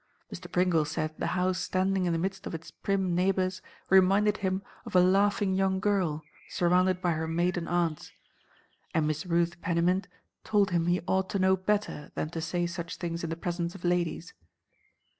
[0.33, 0.51] Mr.
[0.51, 3.61] Pringle said the house standing in the midst of its prim neighbours
[3.91, 8.11] reminded him of a laughing young girl surrounded by her maiden aunts;
[8.95, 10.07] and Miss Ruth Pennymint
[10.43, 13.75] told him he ought to know better than to say such things in the presence
[13.75, 14.33] of ladies.